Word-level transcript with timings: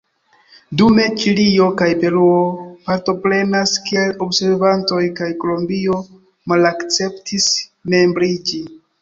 Dume 0.81 1.03
Ĉilio 1.23 1.67
kaj 1.81 1.89
Peruo 2.03 2.39
partoprenas 2.87 3.75
kiel 3.91 4.17
observantoj 4.27 5.03
kaj 5.21 5.29
Kolombio 5.45 6.01
malakceptis 6.55 7.51
membriĝi. 7.97 8.65